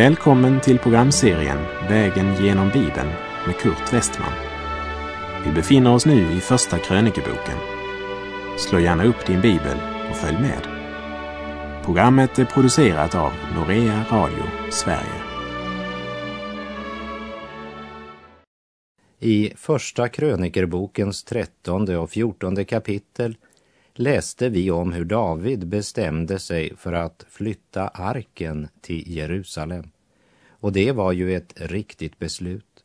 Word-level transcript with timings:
Välkommen 0.00 0.60
till 0.60 0.78
programserien 0.78 1.58
Vägen 1.88 2.44
genom 2.44 2.68
Bibeln 2.68 3.08
med 3.46 3.56
Kurt 3.56 3.92
Westman. 3.92 4.32
Vi 5.44 5.52
befinner 5.52 5.94
oss 5.94 6.06
nu 6.06 6.32
i 6.32 6.40
Första 6.40 6.78
krönikeboken. 6.78 7.58
Slå 8.58 8.78
gärna 8.78 9.04
upp 9.04 9.26
din 9.26 9.40
bibel 9.40 9.78
och 10.10 10.16
följ 10.16 10.38
med. 10.38 10.68
Programmet 11.84 12.38
är 12.38 12.44
producerat 12.44 13.14
av 13.14 13.32
Norea 13.54 14.04
Radio 14.10 14.44
Sverige. 14.70 15.22
I 19.18 19.52
Första 19.56 20.08
krönikerbokens 20.08 21.24
trettonde 21.24 21.98
och 21.98 22.10
fjortonde 22.10 22.64
kapitel 22.64 23.36
läste 24.00 24.48
vi 24.48 24.70
om 24.70 24.92
hur 24.92 25.04
David 25.04 25.66
bestämde 25.66 26.38
sig 26.38 26.76
för 26.76 26.92
att 26.92 27.26
flytta 27.28 27.88
arken 27.88 28.68
till 28.80 29.16
Jerusalem. 29.16 29.90
Och 30.48 30.72
det 30.72 30.92
var 30.92 31.12
ju 31.12 31.36
ett 31.36 31.52
riktigt 31.56 32.18
beslut. 32.18 32.84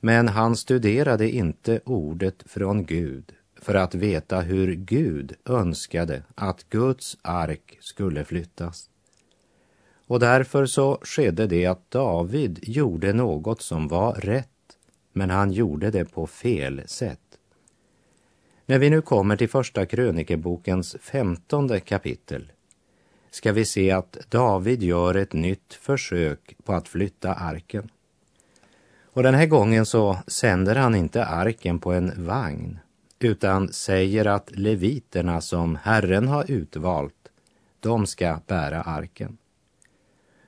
Men 0.00 0.28
han 0.28 0.56
studerade 0.56 1.30
inte 1.30 1.80
ordet 1.84 2.42
från 2.46 2.84
Gud 2.84 3.32
för 3.56 3.74
att 3.74 3.94
veta 3.94 4.40
hur 4.40 4.74
Gud 4.74 5.34
önskade 5.44 6.22
att 6.34 6.68
Guds 6.68 7.18
ark 7.22 7.78
skulle 7.80 8.24
flyttas. 8.24 8.90
Och 10.06 10.20
därför 10.20 10.66
så 10.66 10.98
skedde 11.02 11.46
det 11.46 11.66
att 11.66 11.90
David 11.90 12.58
gjorde 12.62 13.12
något 13.12 13.62
som 13.62 13.88
var 13.88 14.14
rätt, 14.14 14.48
men 15.12 15.30
han 15.30 15.52
gjorde 15.52 15.90
det 15.90 16.04
på 16.04 16.26
fel 16.26 16.82
sätt. 16.86 17.21
När 18.66 18.78
vi 18.78 18.90
nu 18.90 19.02
kommer 19.02 19.36
till 19.36 19.48
Första 19.48 19.86
krönikebokens 19.86 20.96
femtonde 21.00 21.80
kapitel 21.80 22.52
ska 23.30 23.52
vi 23.52 23.64
se 23.64 23.90
att 23.90 24.18
David 24.28 24.82
gör 24.82 25.14
ett 25.14 25.32
nytt 25.32 25.74
försök 25.74 26.56
på 26.64 26.72
att 26.72 26.88
flytta 26.88 27.34
arken. 27.34 27.88
Och 29.04 29.22
den 29.22 29.34
här 29.34 29.46
gången 29.46 29.86
så 29.86 30.18
sänder 30.26 30.74
han 30.74 30.94
inte 30.94 31.24
arken 31.24 31.78
på 31.78 31.92
en 31.92 32.26
vagn 32.26 32.78
utan 33.18 33.72
säger 33.72 34.26
att 34.26 34.50
leviterna 34.50 35.40
som 35.40 35.78
Herren 35.82 36.28
har 36.28 36.50
utvalt, 36.50 37.28
de 37.80 38.06
ska 38.06 38.40
bära 38.46 38.82
arken. 38.82 39.36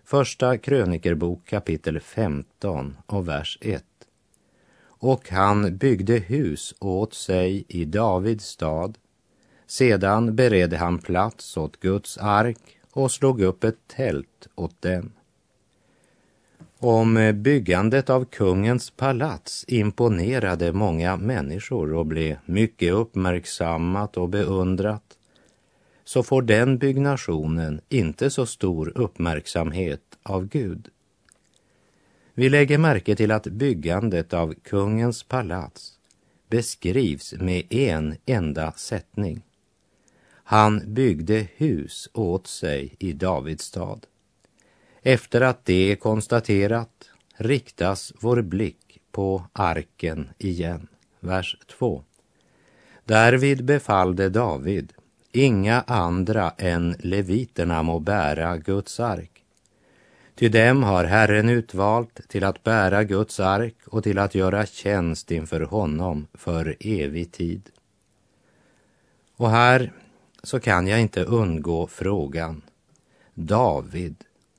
Första 0.04 0.58
krönikerbok 0.58 1.46
kapitel 1.46 2.00
15 2.00 2.96
och 3.06 3.28
vers 3.28 3.58
1 3.60 3.84
och 5.04 5.30
han 5.30 5.76
byggde 5.76 6.18
hus 6.18 6.74
åt 6.80 7.14
sig 7.14 7.64
i 7.68 7.84
Davids 7.84 8.44
stad. 8.44 8.98
Sedan 9.66 10.36
beredde 10.36 10.76
han 10.76 10.98
plats 10.98 11.56
åt 11.56 11.80
Guds 11.80 12.18
ark 12.18 12.78
och 12.92 13.12
slog 13.12 13.40
upp 13.40 13.64
ett 13.64 13.78
tält 13.86 14.48
åt 14.54 14.82
den. 14.82 15.12
Om 16.78 17.32
byggandet 17.34 18.10
av 18.10 18.24
kungens 18.24 18.90
palats 18.90 19.64
imponerade 19.68 20.72
många 20.72 21.16
människor 21.16 21.94
och 21.94 22.06
blev 22.06 22.36
mycket 22.44 22.92
uppmärksammat 22.92 24.16
och 24.16 24.28
beundrat 24.28 25.18
så 26.04 26.22
får 26.22 26.42
den 26.42 26.78
byggnationen 26.78 27.80
inte 27.88 28.30
så 28.30 28.46
stor 28.46 28.92
uppmärksamhet 28.94 30.02
av 30.22 30.46
Gud. 30.46 30.88
Vi 32.34 32.48
lägger 32.48 32.78
märke 32.78 33.16
till 33.16 33.30
att 33.30 33.46
byggandet 33.46 34.34
av 34.34 34.54
kungens 34.54 35.22
palats 35.22 35.98
beskrivs 36.48 37.32
med 37.32 37.72
en 37.72 38.16
enda 38.26 38.72
sättning. 38.72 39.42
Han 40.46 40.94
byggde 40.94 41.46
hus 41.56 42.08
åt 42.12 42.46
sig 42.46 42.96
i 42.98 43.12
Davids 43.12 43.64
stad. 43.64 44.06
Efter 45.02 45.40
att 45.40 45.64
det 45.64 45.92
är 45.92 45.96
konstaterat 45.96 47.10
riktas 47.36 48.12
vår 48.20 48.42
blick 48.42 49.00
på 49.12 49.44
arken 49.52 50.28
igen. 50.38 50.86
Vers 51.20 51.56
2. 51.78 52.04
Därvid 53.04 53.64
befallde 53.64 54.28
David, 54.28 54.92
inga 55.32 55.80
andra 55.80 56.50
än 56.50 56.96
leviterna 56.98 57.82
må 57.82 58.00
bära 58.00 58.56
Guds 58.56 59.00
ark 59.00 59.33
Ty 60.34 60.48
dem 60.48 60.82
har 60.82 61.04
Herren 61.04 61.48
utvalt 61.48 62.20
till 62.28 62.44
att 62.44 62.62
bära 62.62 63.04
Guds 63.04 63.40
ark 63.40 63.76
och 63.86 64.02
till 64.02 64.18
att 64.18 64.34
göra 64.34 64.66
tjänst 64.66 65.30
inför 65.30 65.60
honom 65.60 66.26
för 66.34 66.76
evig 66.80 67.32
tid. 67.32 67.70
Och 69.36 69.50
här 69.50 69.92
så 70.42 70.60
kan 70.60 70.86
jag 70.86 71.00
inte 71.00 71.24
undgå 71.24 71.86
frågan. 71.86 72.62
David, 73.34 74.16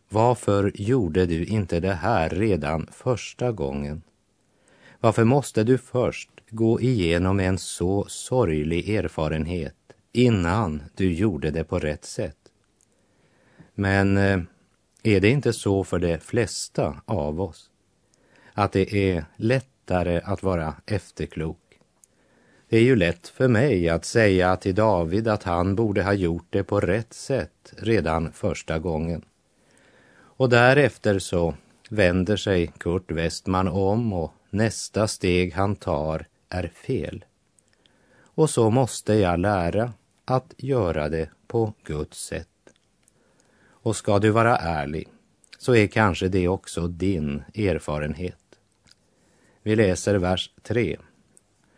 varför 0.09 0.71
gjorde 0.75 1.25
du 1.25 1.45
inte 1.45 1.79
det 1.79 1.93
här 1.93 2.29
redan 2.29 2.87
första 2.91 3.51
gången? 3.51 4.01
Varför 4.99 5.23
måste 5.23 5.63
du 5.63 5.77
först 5.77 6.29
gå 6.49 6.81
igenom 6.81 7.39
en 7.39 7.57
så 7.57 8.05
sorglig 8.07 8.89
erfarenhet 8.89 9.75
innan 10.11 10.83
du 10.95 11.13
gjorde 11.13 11.51
det 11.51 11.63
på 11.63 11.79
rätt 11.79 12.05
sätt? 12.05 12.37
Men 13.73 14.17
eh, 14.17 14.39
är 15.07 15.19
det 15.19 15.29
inte 15.29 15.53
så 15.53 15.83
för 15.83 15.99
de 15.99 16.19
flesta 16.19 17.01
av 17.05 17.41
oss? 17.41 17.69
Att 18.53 18.71
det 18.71 18.93
är 18.93 19.25
lättare 19.35 20.21
att 20.23 20.43
vara 20.43 20.75
efterklok. 20.85 21.79
Det 22.69 22.77
är 22.77 22.81
ju 22.81 22.95
lätt 22.95 23.27
för 23.27 23.47
mig 23.47 23.89
att 23.89 24.05
säga 24.05 24.55
till 24.55 24.75
David 24.75 25.27
att 25.27 25.43
han 25.43 25.75
borde 25.75 26.03
ha 26.03 26.13
gjort 26.13 26.47
det 26.49 26.63
på 26.63 26.79
rätt 26.79 27.13
sätt 27.13 27.73
redan 27.77 28.31
första 28.31 28.79
gången. 28.79 29.25
Och 30.37 30.49
därefter 30.49 31.19
så 31.19 31.53
vänder 31.89 32.37
sig 32.37 32.67
Kurt 32.77 33.11
Westman 33.11 33.67
om 33.67 34.13
och 34.13 34.33
nästa 34.49 35.07
steg 35.07 35.53
han 35.53 35.75
tar 35.75 36.27
är 36.49 36.67
fel. 36.67 37.25
Och 38.17 38.49
så 38.49 38.69
måste 38.69 39.13
jag 39.13 39.39
lära 39.39 39.93
att 40.25 40.53
göra 40.57 41.09
det 41.09 41.29
på 41.47 41.73
Guds 41.83 42.25
sätt. 42.25 42.54
Och 43.85 43.95
ska 43.95 44.19
du 44.19 44.29
vara 44.29 44.57
ärlig 44.57 45.07
så 45.57 45.75
är 45.75 45.87
kanske 45.87 46.27
det 46.27 46.47
också 46.47 46.87
din 46.87 47.43
erfarenhet. 47.55 48.59
Vi 49.63 49.75
läser 49.75 50.15
vers 50.15 50.51
3. 50.63 50.97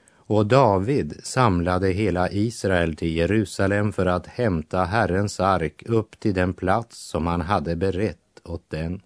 Och 0.09 0.45
David 0.45 1.19
samlade 1.23 1.90
hela 1.90 2.31
Israel 2.31 2.95
till 2.95 3.16
Jerusalem 3.16 3.94
för 3.94 4.06
att 4.06 4.28
hämta 4.28 4.84
Herrens 4.84 5.40
ark 5.40 5.84
upp 5.85 6.19
till 6.19 6.34
den 6.34 6.53
plats 6.53 6.97
som 6.97 7.28
han 7.28 7.41
hade 7.41 7.75
berett 7.75 8.41
åt 8.44 8.69
den. 8.69 9.01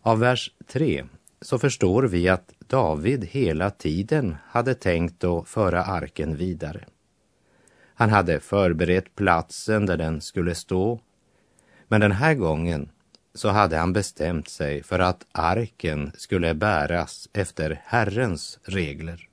Av 0.00 0.18
vers 0.18 0.52
3 0.66 1.04
så 1.40 1.58
förstår 1.58 2.02
vi 2.02 2.28
att 2.28 2.52
David 2.58 3.24
hela 3.24 3.70
tiden 3.70 4.36
hade 4.46 4.74
tänkt 4.74 5.24
att 5.24 5.48
föra 5.48 5.84
arken 5.84 6.36
vidare. 6.36 6.84
Han 7.94 8.10
hade 8.10 8.40
förberett 8.40 9.14
platsen 9.14 9.86
där 9.86 9.96
den 9.96 10.20
skulle 10.20 10.54
stå 10.54 11.00
men 11.88 12.00
den 12.00 12.12
här 12.12 12.34
gången 12.34 12.90
så 13.34 13.48
hade 13.48 13.76
han 13.76 13.92
bestämt 13.92 14.48
sig 14.48 14.82
för 14.82 14.98
att 14.98 15.26
arken 15.32 16.12
skulle 16.16 16.54
bäras 16.54 17.28
efter 17.32 17.80
Herrens 17.84 18.58
regler. 18.62 19.28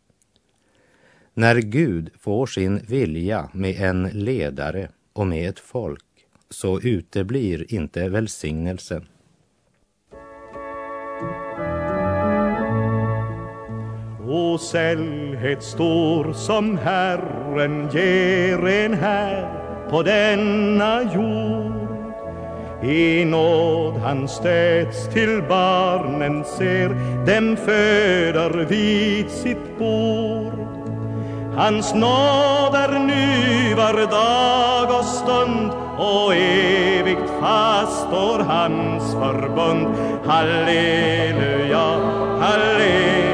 När 1.34 1.56
Gud 1.56 2.10
får 2.20 2.46
sin 2.46 2.78
vilja 2.78 3.50
med 3.54 3.82
en 3.82 4.04
ledare 4.04 4.90
och 5.14 5.28
med 5.28 5.50
ett 5.50 5.60
folk 5.60 6.04
så 6.50 6.82
uteblir 6.82 7.74
inte 7.74 8.10
välsignelsen. 8.10 9.06
Och 14.28 14.62
sällhet 14.62 15.63
stor 15.63 16.34
som 16.34 16.78
Herren 16.78 17.90
ger 17.94 18.68
en 18.68 18.94
här 18.94 19.66
på 19.90 20.04
denna 20.04 21.13
jord 21.13 21.64
i 22.86 23.26
nåd 23.26 23.94
han 24.04 24.28
städs, 24.28 25.08
till 25.14 25.44
barnen 25.50 26.46
ser 26.46 26.90
dem 27.26 27.58
föder 27.58 28.66
vid 28.66 29.30
sitt 29.30 29.80
bord. 29.80 30.66
Hans 31.56 31.94
nåd 31.94 32.76
är 32.76 33.00
nu 33.00 33.76
var 33.76 34.12
dag 34.12 35.00
och 35.00 35.06
stund 35.06 35.72
och 35.98 36.36
evigt 36.36 37.32
fast 37.42 38.00
står 38.08 38.40
hans 38.40 39.14
förbund. 39.14 39.88
Halleluja, 40.26 42.00
halleluja, 42.40 43.25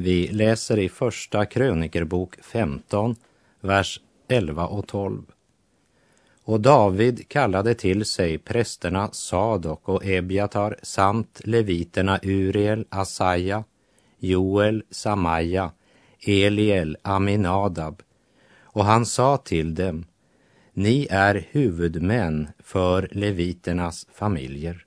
Vi 0.00 0.28
läser 0.28 0.78
i 0.78 0.88
Första 0.88 1.46
krönikerbok 1.46 2.36
15, 2.42 3.16
vers 3.60 4.00
11 4.28 4.66
och 4.66 4.86
12. 4.86 5.22
Och 6.44 6.60
David 6.60 7.28
kallade 7.28 7.74
till 7.74 8.04
sig 8.04 8.38
prästerna 8.38 9.08
Sadok 9.12 9.88
och 9.88 10.06
Ebiatar 10.06 10.76
samt 10.82 11.40
leviterna 11.44 12.20
Uriel, 12.22 12.86
Asaja, 12.88 13.64
Joel, 14.18 14.82
Samaja, 14.90 15.72
Eliel, 16.26 16.96
Aminadab 17.02 18.02
och 18.60 18.84
han 18.84 19.06
sa 19.06 19.36
till 19.36 19.74
dem, 19.74 20.04
ni 20.72 21.06
är 21.10 21.46
huvudmän 21.50 22.48
för 22.58 23.08
leviternas 23.12 24.06
familjer. 24.12 24.86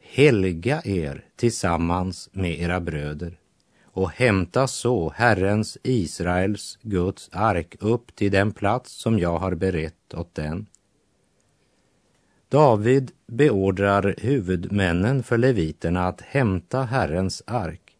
Helga 0.00 0.82
er 0.84 1.24
tillsammans 1.36 2.28
med 2.32 2.60
era 2.60 2.80
bröder 2.80 3.38
och 3.96 4.10
hämta 4.10 4.66
så 4.66 5.12
Herrens, 5.16 5.78
Israels, 5.82 6.78
Guds 6.82 7.30
ark 7.32 7.76
upp 7.80 8.16
till 8.16 8.32
den 8.32 8.52
plats 8.52 8.92
som 8.92 9.18
jag 9.18 9.38
har 9.38 9.54
berett 9.54 10.14
åt 10.14 10.34
den. 10.34 10.66
David 12.48 13.10
beordrar 13.26 14.14
huvudmännen 14.18 15.22
för 15.22 15.38
leviterna 15.38 16.08
att 16.08 16.20
hämta 16.20 16.82
Herrens 16.82 17.42
ark. 17.46 17.96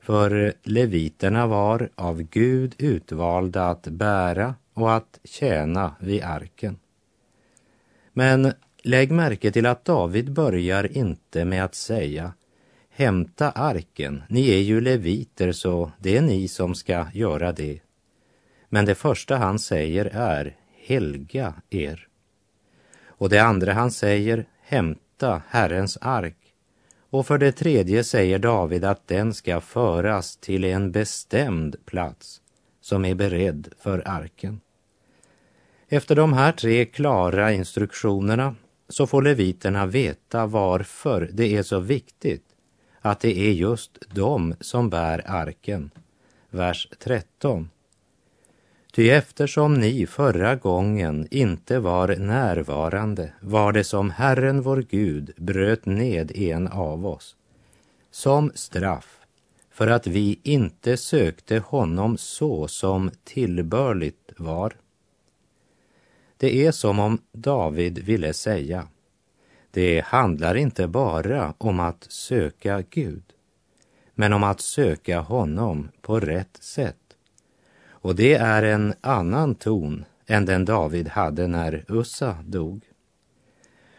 För 0.00 0.52
leviterna 0.62 1.46
var 1.46 1.90
av 1.94 2.22
Gud 2.22 2.74
utvalda 2.78 3.68
att 3.68 3.88
bära 3.88 4.54
och 4.74 4.94
att 4.94 5.20
tjäna 5.24 5.94
vid 6.00 6.22
arken. 6.22 6.78
Men 8.12 8.52
lägg 8.82 9.10
märke 9.10 9.50
till 9.52 9.66
att 9.66 9.84
David 9.84 10.32
börjar 10.32 10.96
inte 10.96 11.44
med 11.44 11.64
att 11.64 11.74
säga 11.74 12.32
Hämta 12.98 13.50
arken, 13.50 14.22
ni 14.28 14.50
är 14.50 14.58
ju 14.58 14.80
leviter 14.80 15.52
så 15.52 15.92
det 15.98 16.16
är 16.16 16.22
ni 16.22 16.48
som 16.48 16.74
ska 16.74 17.06
göra 17.12 17.52
det. 17.52 17.80
Men 18.68 18.84
det 18.84 18.94
första 18.94 19.36
han 19.36 19.58
säger 19.58 20.04
är 20.04 20.56
helga 20.86 21.54
er. 21.70 22.08
Och 23.06 23.28
det 23.28 23.38
andra 23.38 23.72
han 23.72 23.90
säger, 23.90 24.46
hämta 24.62 25.42
Herrens 25.48 25.98
ark. 26.00 26.36
Och 27.10 27.26
för 27.26 27.38
det 27.38 27.52
tredje 27.52 28.04
säger 28.04 28.38
David 28.38 28.84
att 28.84 29.08
den 29.08 29.34
ska 29.34 29.60
föras 29.60 30.36
till 30.36 30.64
en 30.64 30.92
bestämd 30.92 31.76
plats 31.86 32.40
som 32.80 33.04
är 33.04 33.14
beredd 33.14 33.68
för 33.78 34.08
arken. 34.08 34.60
Efter 35.88 36.14
de 36.14 36.32
här 36.32 36.52
tre 36.52 36.84
klara 36.84 37.52
instruktionerna 37.52 38.54
så 38.88 39.06
får 39.06 39.22
leviterna 39.22 39.86
veta 39.86 40.46
varför 40.46 41.30
det 41.32 41.56
är 41.56 41.62
så 41.62 41.80
viktigt 41.80 42.45
att 43.10 43.20
det 43.20 43.38
är 43.38 43.52
just 43.52 43.98
de 44.14 44.54
som 44.60 44.90
bär 44.90 45.30
arken. 45.30 45.90
Vers 46.50 46.88
13. 46.98 47.70
Ty 48.92 49.10
eftersom 49.10 49.74
ni 49.74 50.06
förra 50.06 50.54
gången 50.56 51.28
inte 51.30 51.78
var 51.78 52.16
närvarande 52.16 53.32
var 53.40 53.72
det 53.72 53.84
som 53.84 54.10
Herren 54.10 54.62
vår 54.62 54.84
Gud 54.90 55.32
bröt 55.36 55.86
ned 55.86 56.32
en 56.34 56.68
av 56.68 57.06
oss 57.06 57.36
som 58.10 58.52
straff 58.54 59.20
för 59.70 59.86
att 59.86 60.06
vi 60.06 60.40
inte 60.42 60.96
sökte 60.96 61.58
honom 61.58 62.18
så 62.18 62.68
som 62.68 63.10
tillbörligt 63.24 64.32
var. 64.36 64.76
Det 66.36 66.66
är 66.66 66.72
som 66.72 66.98
om 66.98 67.18
David 67.32 67.98
ville 67.98 68.32
säga 68.32 68.88
det 69.76 70.04
handlar 70.04 70.54
inte 70.54 70.86
bara 70.86 71.54
om 71.58 71.80
att 71.80 72.06
söka 72.08 72.82
Gud, 72.90 73.22
men 74.14 74.32
om 74.32 74.44
att 74.44 74.60
söka 74.60 75.20
honom 75.20 75.88
på 76.02 76.20
rätt 76.20 76.58
sätt. 76.60 77.16
Och 77.88 78.14
det 78.14 78.34
är 78.34 78.62
en 78.62 78.94
annan 79.00 79.54
ton 79.54 80.04
än 80.26 80.44
den 80.46 80.64
David 80.64 81.08
hade 81.08 81.46
när 81.46 81.84
Ussa 81.88 82.36
dog. 82.44 82.80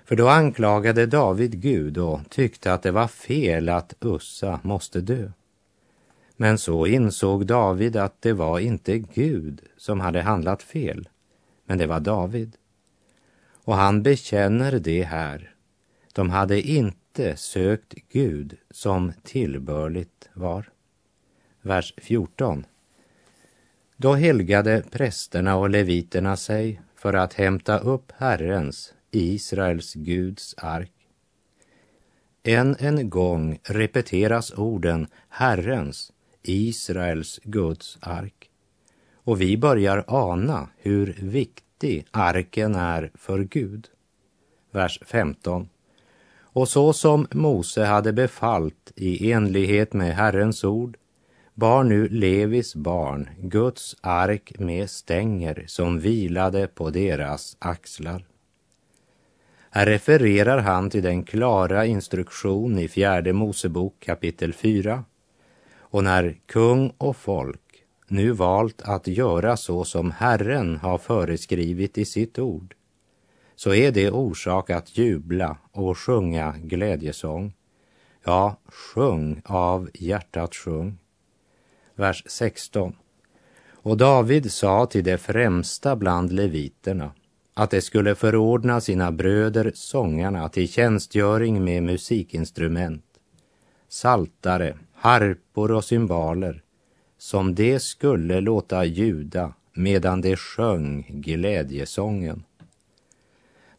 För 0.05 0.15
då 0.15 0.27
anklagade 0.27 1.05
David 1.05 1.61
Gud 1.61 1.97
och 1.97 2.19
tyckte 2.29 2.73
att 2.73 2.83
det 2.83 2.91
var 2.91 3.07
fel 3.07 3.69
att 3.69 3.93
Ussa 3.99 4.59
måste 4.63 5.01
dö. 5.01 5.31
Men 6.35 6.57
så 6.57 6.87
insåg 6.87 7.45
David 7.45 7.95
att 7.95 8.21
det 8.21 8.33
var 8.33 8.59
inte 8.59 8.97
Gud 8.97 9.61
som 9.77 9.99
hade 9.99 10.21
handlat 10.21 10.63
fel, 10.63 11.09
men 11.65 11.77
det 11.77 11.87
var 11.87 11.99
David. 11.99 12.55
Och 13.63 13.75
han 13.75 14.03
bekänner 14.03 14.79
det 14.79 15.03
här 15.03 15.53
de 16.17 16.29
hade 16.29 16.61
inte 16.61 17.37
sökt 17.37 17.93
Gud 18.11 18.57
som 18.71 19.13
tillbörligt 19.23 20.29
var. 20.33 20.69
Vers 21.61 21.93
14. 21.97 22.65
Då 23.97 24.13
helgade 24.13 24.83
prästerna 24.91 25.55
och 25.55 25.69
leviterna 25.69 26.37
sig 26.37 26.81
för 26.95 27.13
att 27.13 27.33
hämta 27.33 27.79
upp 27.79 28.11
Herrens, 28.17 28.93
Israels 29.11 29.93
Guds 29.93 30.55
ark. 30.57 30.91
Än 32.43 32.75
en 32.79 33.09
gång 33.09 33.59
repeteras 33.63 34.51
orden 34.51 35.07
Herrens, 35.29 36.13
Israels 36.41 37.39
Guds 37.43 37.97
ark. 38.01 38.49
Och 39.13 39.41
vi 39.41 39.57
börjar 39.57 40.03
ana 40.07 40.69
hur 40.77 41.17
viktig 41.21 42.07
arken 42.11 42.75
är 42.75 43.11
för 43.15 43.39
Gud. 43.39 43.87
Vers 44.71 44.99
15. 45.05 45.69
Och 46.57 46.69
så 46.69 46.93
som 46.93 47.27
Mose 47.31 47.83
hade 47.83 48.13
befallt 48.13 48.91
i 48.95 49.31
enlighet 49.31 49.93
med 49.93 50.15
Herrens 50.15 50.63
ord 50.63 50.97
bar 51.53 51.83
nu 51.83 52.07
Levis 52.07 52.75
barn 52.75 53.29
Guds 53.39 53.95
ark 54.01 54.53
med 54.59 54.89
stänger 54.89 55.63
som 55.67 55.99
vilade 55.99 56.67
på 56.67 56.89
deras 56.89 57.57
axlar. 57.59 58.25
Här 59.69 59.85
refererar 59.85 60.57
han 60.57 60.89
till 60.89 61.03
den 61.03 61.23
klara 61.23 61.85
instruktion 61.85 62.79
i 62.79 62.87
fjärde 62.87 63.33
Mosebok 63.33 63.99
kapitel 63.99 64.53
4. 64.53 65.03
Och 65.77 66.03
när 66.03 66.37
kung 66.45 66.93
och 66.97 67.17
folk 67.17 67.83
nu 68.07 68.31
valt 68.31 68.81
att 68.81 69.07
göra 69.07 69.57
så 69.57 69.83
som 69.83 70.11
Herren 70.11 70.77
har 70.77 70.97
föreskrivit 70.97 71.97
i 71.97 72.05
sitt 72.05 72.39
ord 72.39 72.76
så 73.57 73.73
är 73.73 73.91
det 73.91 74.11
orsak 74.11 74.69
att 74.69 74.97
jubla 74.97 75.57
och 75.71 75.97
sjunga 75.97 76.55
glädjesång. 76.63 77.53
Ja, 78.23 78.57
sjung 78.65 79.41
av 79.45 79.89
hjärtat 79.93 80.55
sjung. 80.55 80.97
Vers 81.95 82.23
16. 82.25 82.95
Och 83.71 83.97
David 83.97 84.51
sa 84.51 84.85
till 84.85 85.03
de 85.03 85.17
främsta 85.17 85.95
bland 85.95 86.31
leviterna 86.31 87.11
att 87.53 87.71
de 87.71 87.81
skulle 87.81 88.15
förordna 88.15 88.81
sina 88.81 89.11
bröder 89.11 89.71
sångarna 89.75 90.49
till 90.49 90.69
tjänstgöring 90.69 91.63
med 91.63 91.83
musikinstrument, 91.83 93.05
saltare, 93.89 94.77
harpor 94.93 95.71
och 95.71 95.83
cymbaler, 95.83 96.63
som 97.17 97.55
de 97.55 97.79
skulle 97.79 98.41
låta 98.41 98.85
ljuda 98.85 99.53
medan 99.73 100.21
de 100.21 100.35
sjöng 100.35 101.05
glädjesången. 101.09 102.43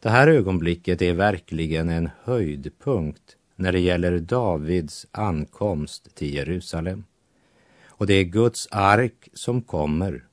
Det 0.01 0.09
här 0.09 0.27
ögonblicket 0.27 1.01
är 1.01 1.13
verkligen 1.13 1.89
en 1.89 2.09
höjdpunkt 2.23 3.35
när 3.55 3.71
det 3.71 3.79
gäller 3.79 4.19
Davids 4.19 5.07
ankomst 5.11 6.15
till 6.15 6.33
Jerusalem. 6.33 7.03
Och 7.87 8.07
det 8.07 8.13
är 8.13 8.23
Guds 8.23 8.67
ark 8.71 9.29
som 9.33 9.61
kommer 9.61 10.23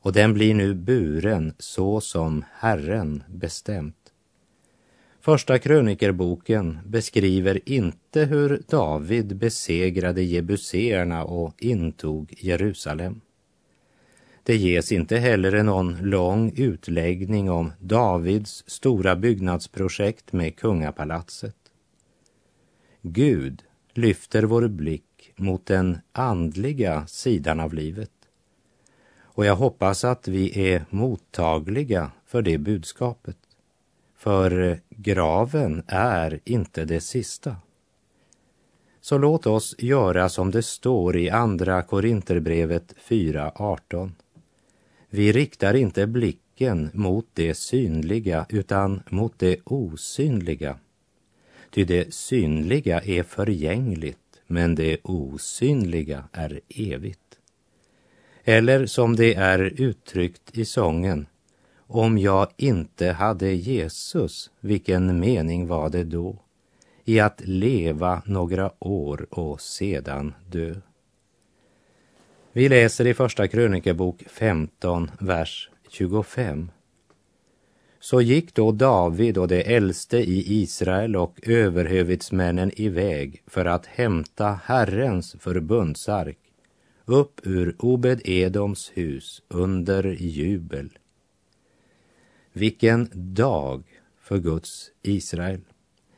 och 0.00 0.12
den 0.12 0.34
blir 0.34 0.54
nu 0.54 0.74
buren 0.74 1.54
så 1.58 2.00
som 2.00 2.44
Herren 2.52 3.22
bestämt. 3.26 4.12
Första 5.20 5.58
krönikerboken 5.58 6.78
beskriver 6.86 7.68
inte 7.68 8.24
hur 8.24 8.62
David 8.68 9.36
besegrade 9.36 10.22
jebuséerna 10.22 11.24
och 11.24 11.62
intog 11.62 12.34
Jerusalem. 12.38 13.20
Det 14.46 14.56
ges 14.56 14.92
inte 14.92 15.16
heller 15.16 15.62
någon 15.62 15.96
lång 15.96 16.52
utläggning 16.56 17.50
om 17.50 17.72
Davids 17.80 18.64
stora 18.66 19.16
byggnadsprojekt 19.16 20.32
med 20.32 20.56
kungapalatset. 20.56 21.56
Gud 23.02 23.62
lyfter 23.92 24.42
vår 24.42 24.68
blick 24.68 25.32
mot 25.36 25.66
den 25.66 25.98
andliga 26.12 27.06
sidan 27.06 27.60
av 27.60 27.74
livet. 27.74 28.10
Och 29.20 29.44
jag 29.44 29.56
hoppas 29.56 30.04
att 30.04 30.28
vi 30.28 30.70
är 30.70 30.84
mottagliga 30.90 32.10
för 32.26 32.42
det 32.42 32.58
budskapet. 32.58 33.38
För 34.16 34.80
graven 34.90 35.82
är 35.86 36.40
inte 36.44 36.84
det 36.84 37.00
sista. 37.00 37.56
Så 39.00 39.18
låt 39.18 39.46
oss 39.46 39.74
göra 39.78 40.28
som 40.28 40.50
det 40.50 40.62
står 40.62 41.16
i 41.16 41.30
Andra 41.30 41.82
Korinterbrevet 41.82 42.94
4.18. 43.08 44.10
Vi 45.14 45.32
riktar 45.32 45.74
inte 45.74 46.06
blicken 46.06 46.90
mot 46.94 47.26
det 47.32 47.54
synliga 47.54 48.46
utan 48.48 49.02
mot 49.10 49.38
det 49.38 49.60
osynliga. 49.64 50.78
Ty 51.70 51.84
det 51.84 52.14
synliga 52.14 53.00
är 53.00 53.22
förgängligt, 53.22 54.40
men 54.46 54.74
det 54.74 54.98
osynliga 55.02 56.24
är 56.32 56.60
evigt. 56.68 57.38
Eller 58.44 58.86
som 58.86 59.16
det 59.16 59.34
är 59.34 59.80
uttryckt 59.80 60.58
i 60.58 60.64
sången, 60.64 61.26
om 61.76 62.18
jag 62.18 62.48
inte 62.56 63.06
hade 63.06 63.52
Jesus, 63.52 64.50
vilken 64.60 65.20
mening 65.20 65.66
var 65.66 65.90
det 65.90 66.04
då 66.04 66.36
i 67.04 67.20
att 67.20 67.40
leva 67.44 68.22
några 68.26 68.84
år 68.84 69.26
och 69.30 69.60
sedan 69.60 70.34
dö? 70.50 70.74
Vi 72.56 72.68
läser 72.68 73.06
i 73.06 73.14
Första 73.14 73.48
krönikebok 73.48 74.22
15, 74.26 75.10
vers 75.20 75.70
25. 75.88 76.70
Så 78.00 78.20
gick 78.20 78.54
då 78.54 78.72
David 78.72 79.38
och 79.38 79.48
de 79.48 79.74
äldste 79.74 80.18
i 80.18 80.62
Israel 80.62 81.16
och 81.16 81.40
överhövitsmännen 81.42 82.70
iväg 82.76 83.42
för 83.46 83.64
att 83.64 83.86
hämta 83.86 84.60
Herrens 84.64 85.36
förbundsark 85.40 86.38
upp 87.04 87.40
ur 87.42 87.76
Obed-Edoms 87.78 88.90
hus 88.94 89.42
under 89.48 90.04
jubel. 90.20 90.98
Vilken 92.52 93.08
dag 93.12 93.84
för 94.20 94.38
Guds 94.38 94.90
Israel. 95.02 95.60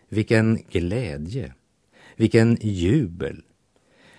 Vilken 0.09 0.57
glädje, 0.57 1.55
vilken 2.17 2.59
jubel. 2.61 3.43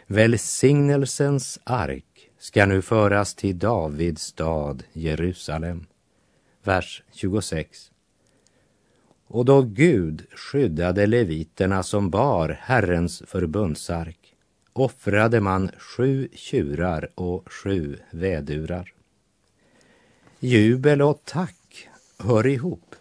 Välsignelsens 0.10 1.60
ark 1.64 2.30
ska 2.40 2.66
nu 2.66 2.82
föras 2.82 3.36
till 3.36 3.60
Davids 3.60 4.22
stad 4.22 4.84
Jerusalem. 4.94 5.86
Vers 6.64 7.04
26. 7.12 7.92
Och 9.28 9.46
då 9.46 9.62
Gud 9.62 10.26
skyddade 10.32 11.06
leviterna 11.06 11.84
som 11.84 12.10
bar 12.10 12.58
Herrens 12.62 13.24
förbundsark 13.26 14.36
offrade 14.74 15.42
man 15.42 15.72
sju 15.78 16.30
tjurar 16.34 17.10
och 17.16 17.52
sju 17.52 18.00
vädurar. 18.12 18.94
Jubel 20.40 21.02
och 21.02 21.22
tack 21.26 21.88
hör 22.20 22.48
ihop. 22.48 22.96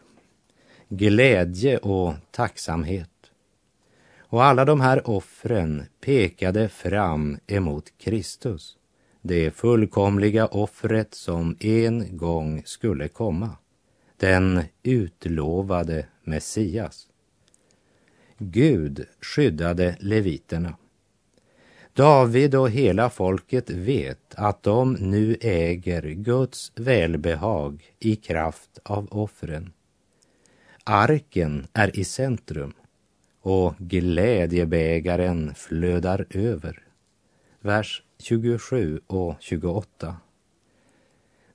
Glädje 0.88 1.78
och 1.78 2.14
tacksamhet. 2.30 3.15
Och 4.28 4.44
alla 4.44 4.64
de 4.64 4.80
här 4.80 5.10
offren 5.10 5.84
pekade 6.00 6.68
fram 6.68 7.38
emot 7.46 7.92
Kristus, 7.98 8.76
det 9.22 9.50
fullkomliga 9.50 10.46
offret 10.46 11.14
som 11.14 11.56
en 11.60 12.16
gång 12.16 12.62
skulle 12.64 13.08
komma, 13.08 13.50
den 14.16 14.62
utlovade 14.82 16.06
Messias. 16.24 17.08
Gud 18.38 19.06
skyddade 19.20 19.96
leviterna. 20.00 20.76
David 21.92 22.54
och 22.54 22.70
hela 22.70 23.10
folket 23.10 23.70
vet 23.70 24.34
att 24.34 24.62
de 24.62 24.92
nu 24.92 25.36
äger 25.40 26.02
Guds 26.02 26.72
välbehag 26.74 27.84
i 27.98 28.16
kraft 28.16 28.78
av 28.82 29.08
offren. 29.10 29.72
Arken 30.84 31.66
är 31.72 31.98
i 31.98 32.04
centrum 32.04 32.72
och 33.46 33.74
glädjebägaren 33.78 35.54
flödar 35.54 36.26
över. 36.30 36.82
Vers 37.60 38.02
27 38.18 39.00
och 39.06 39.34
28. 39.40 40.16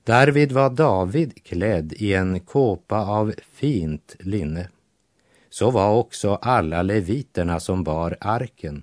Därvid 0.04 0.52
var 0.52 0.70
David 0.70 1.44
klädd 1.44 1.92
i 1.92 2.14
en 2.14 2.40
kåpa 2.40 3.04
av 3.06 3.34
fint 3.52 4.16
linne. 4.18 4.68
Så 5.50 5.70
var 5.70 5.94
också 5.94 6.34
alla 6.34 6.82
leviterna 6.82 7.60
som 7.60 7.84
bar 7.84 8.16
arken. 8.20 8.82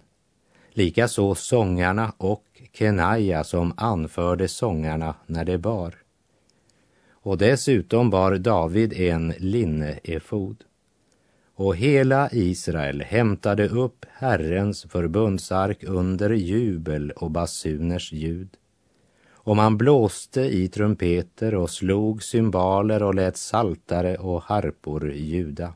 Likaså 0.70 1.36
sångarna 1.36 2.13
och 2.18 2.46
Kenaja 2.74 3.44
som 3.44 3.74
anförde 3.78 4.48
sångarna 4.48 5.16
när 5.25 5.46
de 5.46 5.58
bar. 5.58 5.96
Och 7.10 7.38
dessutom 7.38 8.10
bar 8.10 8.36
David 8.38 8.94
en 8.94 9.34
linneefod 9.38 10.63
och 11.60 11.75
hela 11.75 12.30
Israel 12.32 13.01
hämtade 13.01 13.68
upp 13.68 14.06
Herrens 14.10 14.84
förbundsark 14.84 15.84
under 15.84 16.30
jubel 16.30 17.12
och 17.12 17.32
basuners 17.32 18.12
ljud. 18.12 18.50
Och 19.30 19.56
man 19.56 19.78
blåste 19.78 20.42
i 20.42 20.68
trumpeter 20.68 21.56
och 21.56 21.70
slog 21.70 22.24
cymbaler 22.24 23.04
och 23.04 23.16
lät 23.16 23.38
saltare 23.38 24.18
och 24.18 24.44
harpor 24.44 25.12
ljuda. 25.13 25.74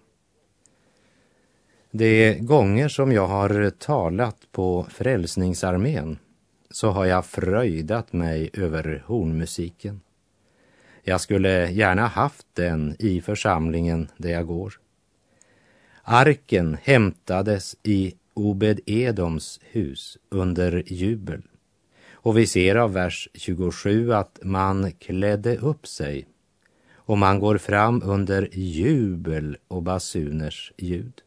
De 1.92 2.40
gånger 2.40 2.88
som 2.88 3.12
jag 3.12 3.28
har 3.28 3.70
talat 3.70 4.38
på 4.52 4.88
Frälsningsarmén 4.90 6.18
så 6.70 6.90
har 6.90 7.06
jag 7.06 7.26
fröjdat 7.26 8.14
mig 8.14 8.50
över 8.54 9.04
hornmusiken. 9.06 10.02
Jag 11.04 11.22
skulle 11.22 11.72
gärna 11.72 12.08
haft 12.08 12.48
den 12.54 12.96
i 13.00 13.22
församlingen 13.22 14.08
där 14.18 14.30
jag 14.30 14.48
går. 14.48 14.83
Arken 16.06 16.78
hämtades 16.84 17.76
i 17.84 18.14
Obed-Edoms 18.34 19.60
hus 19.64 20.18
under 20.30 20.84
jubel. 20.86 21.42
Och 22.12 22.38
vi 22.38 22.48
ser 22.48 22.76
av 22.76 22.94
vers 22.94 23.30
27 23.34 24.14
att 24.14 24.40
man 24.42 24.92
klädde 24.92 25.58
upp 25.58 25.88
sig 25.88 26.28
och 26.94 27.18
man 27.18 27.40
går 27.40 27.58
fram 27.58 28.02
under 28.06 28.50
jubel 28.52 29.58
och 29.68 29.84
basuners 29.84 30.74
ljud. 30.78 31.22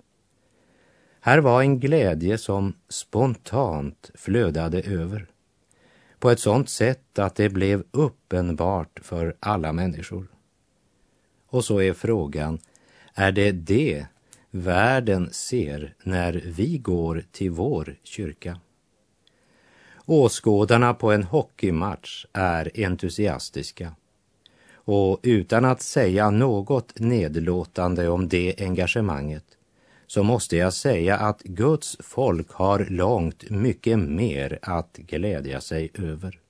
Här 1.20 1.38
var 1.38 1.62
en 1.62 1.80
glädje 1.80 2.38
som 2.38 2.74
spontant 2.88 4.10
flödade 4.14 4.82
över 4.82 5.26
på 6.18 6.30
ett 6.30 6.40
sådant 6.40 6.68
sätt 6.68 7.18
att 7.18 7.34
det 7.34 7.48
blev 7.48 7.84
uppenbart 7.90 9.00
för 9.02 9.36
alla 9.40 9.72
människor. 9.72 10.26
Och 11.46 11.64
så 11.64 11.80
är 11.80 11.92
frågan, 11.92 12.58
är 13.14 13.32
det 13.32 13.52
det 13.52 14.06
världen 14.56 15.28
ser 15.32 15.94
när 16.02 16.42
vi 16.44 16.78
går 16.78 17.22
till 17.32 17.50
vår 17.50 17.96
kyrka. 18.02 18.60
Åskådarna 20.04 20.94
på 20.94 21.12
en 21.12 21.22
hockeymatch 21.22 22.26
är 22.32 22.70
entusiastiska 22.74 23.92
och 24.74 25.20
utan 25.22 25.64
att 25.64 25.82
säga 25.82 26.30
något 26.30 26.98
nedlåtande 26.98 28.08
om 28.08 28.28
det 28.28 28.54
engagemanget 28.58 29.44
så 30.06 30.22
måste 30.22 30.56
jag 30.56 30.72
säga 30.72 31.16
att 31.16 31.42
Guds 31.42 31.96
folk 32.00 32.50
har 32.50 32.86
långt 32.90 33.50
mycket 33.50 33.98
mer 33.98 34.58
att 34.62 34.96
glädja 34.96 35.60
sig 35.60 35.90
över 35.94 36.40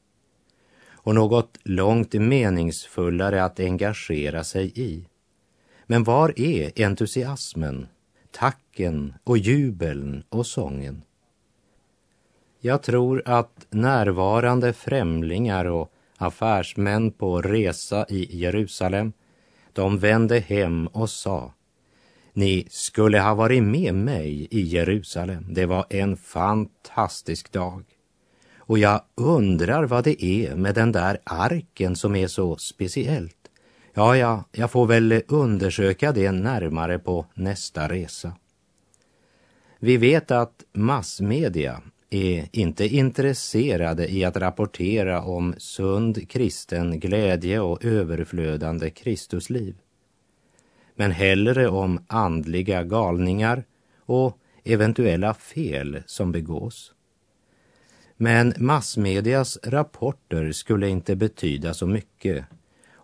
och 0.88 1.14
något 1.14 1.58
långt 1.62 2.12
meningsfullare 2.12 3.44
att 3.44 3.60
engagera 3.60 4.44
sig 4.44 4.72
i. 4.74 5.06
Men 5.86 6.04
var 6.04 6.40
är 6.40 6.84
entusiasmen 6.84 7.86
tacken 8.36 9.14
och 9.24 9.38
jubeln 9.38 10.24
och 10.28 10.46
sången. 10.46 11.02
Jag 12.60 12.82
tror 12.82 13.22
att 13.26 13.66
närvarande 13.70 14.72
främlingar 14.72 15.64
och 15.64 15.92
affärsmän 16.16 17.10
på 17.10 17.42
resa 17.42 18.06
i 18.08 18.38
Jerusalem, 18.38 19.12
de 19.72 19.98
vände 19.98 20.38
hem 20.38 20.86
och 20.86 21.10
sa 21.10 21.52
ni 22.32 22.66
skulle 22.70 23.20
ha 23.20 23.34
varit 23.34 23.62
med 23.62 23.94
mig 23.94 24.48
i 24.50 24.60
Jerusalem. 24.60 25.54
Det 25.54 25.66
var 25.66 25.86
en 25.90 26.16
fantastisk 26.16 27.52
dag. 27.52 27.84
Och 28.56 28.78
jag 28.78 29.00
undrar 29.14 29.84
vad 29.84 30.04
det 30.04 30.24
är 30.24 30.54
med 30.54 30.74
den 30.74 30.92
där 30.92 31.18
arken 31.24 31.96
som 31.96 32.16
är 32.16 32.26
så 32.26 32.56
speciellt. 32.56 33.45
Ja, 33.98 34.16
ja, 34.16 34.44
jag 34.52 34.70
får 34.70 34.86
väl 34.86 35.22
undersöka 35.28 36.12
det 36.12 36.32
närmare 36.32 36.98
på 36.98 37.26
nästa 37.34 37.88
resa. 37.88 38.32
Vi 39.78 39.96
vet 39.96 40.30
att 40.30 40.64
massmedia 40.72 41.82
är 42.10 42.48
inte 42.52 42.86
intresserade 42.86 44.12
i 44.12 44.24
att 44.24 44.36
rapportera 44.36 45.22
om 45.22 45.54
sund 45.58 46.30
kristen 46.30 47.00
glädje 47.00 47.60
och 47.60 47.84
överflödande 47.84 48.90
Kristusliv. 48.90 49.76
Men 50.94 51.10
hellre 51.10 51.68
om 51.68 52.04
andliga 52.06 52.82
galningar 52.82 53.64
och 53.98 54.38
eventuella 54.64 55.34
fel 55.34 56.02
som 56.06 56.32
begås. 56.32 56.92
Men 58.16 58.54
massmedias 58.58 59.58
rapporter 59.62 60.52
skulle 60.52 60.88
inte 60.88 61.16
betyda 61.16 61.74
så 61.74 61.86
mycket 61.86 62.44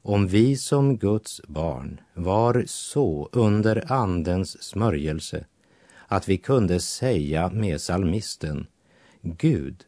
om 0.03 0.27
vi 0.27 0.57
som 0.57 0.97
Guds 0.97 1.41
barn 1.49 2.01
var 2.15 2.65
så 2.67 3.29
under 3.33 3.93
Andens 3.93 4.63
smörjelse 4.63 5.45
att 6.07 6.29
vi 6.29 6.39
kunde 6.39 6.81
säga 6.81 7.51
med 7.51 7.81
salmisten 7.81 8.67
Gud, 9.21 9.85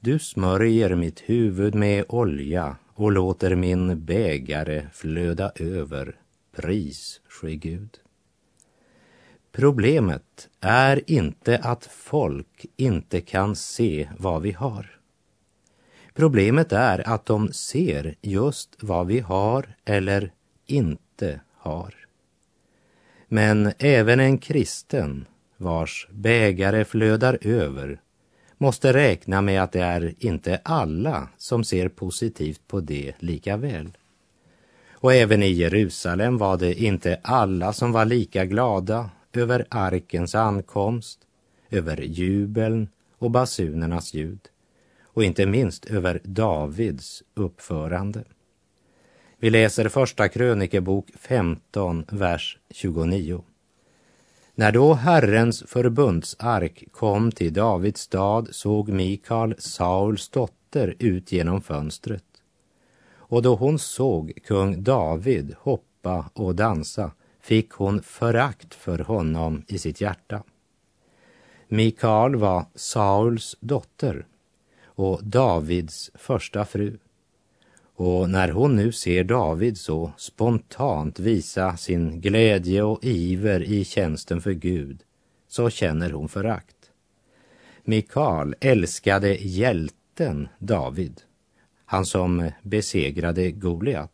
du 0.00 0.18
smörjer 0.18 0.94
mitt 0.94 1.20
huvud 1.20 1.74
med 1.74 2.04
olja 2.08 2.76
och 2.94 3.12
låter 3.12 3.54
min 3.54 4.04
bägare 4.04 4.86
flöda 4.92 5.52
över. 5.54 6.16
Pris 6.56 7.20
ske 7.28 7.56
Gud. 7.56 7.98
Problemet 9.52 10.48
är 10.60 11.10
inte 11.10 11.58
att 11.58 11.86
folk 11.86 12.66
inte 12.76 13.20
kan 13.20 13.56
se 13.56 14.08
vad 14.18 14.42
vi 14.42 14.52
har. 14.52 15.00
Problemet 16.14 16.72
är 16.72 17.08
att 17.08 17.26
de 17.26 17.52
ser 17.52 18.14
just 18.20 18.76
vad 18.80 19.06
vi 19.06 19.20
har 19.20 19.66
eller 19.84 20.32
inte 20.66 21.40
har. 21.56 21.94
Men 23.28 23.72
även 23.78 24.20
en 24.20 24.38
kristen 24.38 25.26
vars 25.56 26.08
bägare 26.10 26.84
flödar 26.84 27.38
över 27.40 28.00
måste 28.58 28.92
räkna 28.92 29.42
med 29.42 29.62
att 29.62 29.72
det 29.72 29.80
är 29.80 30.14
inte 30.18 30.60
alla 30.64 31.28
som 31.36 31.64
ser 31.64 31.88
positivt 31.88 32.60
på 32.66 32.80
det 32.80 33.12
lika 33.18 33.56
väl. 33.56 33.96
Och 34.90 35.14
även 35.14 35.42
i 35.42 35.52
Jerusalem 35.52 36.38
var 36.38 36.56
det 36.56 36.82
inte 36.82 37.20
alla 37.22 37.72
som 37.72 37.92
var 37.92 38.04
lika 38.04 38.44
glada 38.44 39.10
över 39.32 39.66
arkens 39.70 40.34
ankomst, 40.34 41.20
över 41.70 41.96
jubeln 41.96 42.88
och 43.18 43.30
basunernas 43.30 44.14
ljud 44.14 44.40
och 45.14 45.24
inte 45.24 45.46
minst 45.46 45.84
över 45.84 46.20
Davids 46.24 47.22
uppförande. 47.34 48.24
Vi 49.38 49.50
läser 49.50 49.88
första 49.88 50.28
krönikebok 50.28 51.10
15, 51.16 52.04
vers 52.10 52.58
29. 52.70 53.44
När 54.54 54.72
då 54.72 54.94
Herrens 54.94 55.64
förbundsark 55.66 56.84
kom 56.92 57.32
till 57.32 57.52
Davids 57.52 58.00
stad 58.00 58.48
såg 58.50 58.88
Mikael, 58.88 59.54
Sauls 59.58 60.28
dotter, 60.28 60.94
ut 60.98 61.32
genom 61.32 61.62
fönstret. 61.62 62.24
Och 63.12 63.42
då 63.42 63.54
hon 63.54 63.78
såg 63.78 64.32
kung 64.44 64.82
David 64.82 65.54
hoppa 65.58 66.30
och 66.32 66.54
dansa 66.54 67.10
fick 67.40 67.70
hon 67.70 68.02
förakt 68.02 68.74
för 68.74 68.98
honom 68.98 69.62
i 69.68 69.78
sitt 69.78 70.00
hjärta. 70.00 70.42
Mikael 71.68 72.36
var 72.36 72.64
Sauls 72.74 73.56
dotter 73.60 74.26
och 74.94 75.24
Davids 75.24 76.10
första 76.14 76.64
fru. 76.64 76.98
Och 77.96 78.30
när 78.30 78.48
hon 78.48 78.76
nu 78.76 78.92
ser 78.92 79.24
David 79.24 79.78
så 79.78 80.12
spontant 80.16 81.18
visa 81.18 81.76
sin 81.76 82.20
glädje 82.20 82.82
och 82.82 83.04
iver 83.04 83.62
i 83.62 83.84
tjänsten 83.84 84.40
för 84.40 84.52
Gud 84.52 85.02
så 85.48 85.70
känner 85.70 86.10
hon 86.10 86.28
förakt. 86.28 86.76
Mikael 87.84 88.54
älskade 88.60 89.34
hjälten 89.34 90.48
David, 90.58 91.20
han 91.84 92.06
som 92.06 92.50
besegrade 92.62 93.50
Goliat. 93.50 94.10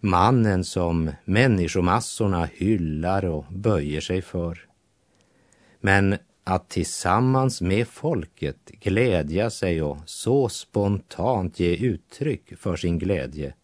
Mannen 0.00 0.64
som 0.64 1.10
människomassorna 1.24 2.44
hyllar 2.44 3.24
och 3.24 3.44
böjer 3.50 4.00
sig 4.00 4.22
för. 4.22 4.66
Men 5.80 6.16
att 6.50 6.68
tillsammans 6.68 7.60
med 7.60 7.88
folket 7.88 8.56
glädja 8.66 9.50
sig 9.50 9.82
och 9.82 9.98
så 10.04 10.48
spontant 10.48 11.60
ge 11.60 11.76
uttryck 11.76 12.58
för 12.58 12.76
sin 12.76 12.98
glädje, 12.98 13.54